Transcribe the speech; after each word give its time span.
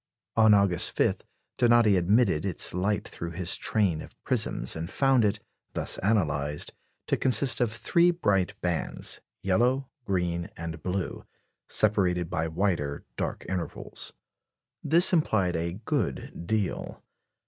On 0.35 0.51
August 0.55 0.95
5 0.97 1.21
Donati 1.59 1.95
admitted 1.95 2.43
its 2.43 2.73
light 2.73 3.07
through 3.07 3.33
his 3.33 3.55
train 3.55 4.01
of 4.01 4.15
prisms, 4.23 4.75
and 4.75 4.89
found 4.89 5.23
it, 5.23 5.39
thus 5.73 5.99
analysed, 6.01 6.73
to 7.05 7.15
consist 7.15 7.61
of 7.61 7.71
three 7.71 8.09
bright 8.09 8.59
bands 8.61 9.21
yellow, 9.43 9.91
green, 10.05 10.49
and 10.57 10.81
blue 10.81 11.27
separated 11.69 12.31
by 12.31 12.47
wider 12.47 13.05
dark 13.15 13.45
intervals. 13.47 14.13
This 14.83 15.13
implied 15.13 15.55
a 15.55 15.73
good 15.73 16.47
deal. 16.47 17.03